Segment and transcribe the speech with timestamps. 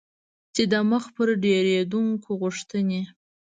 [0.55, 3.01] چې د مخ په ډیریدونکي غوښتنې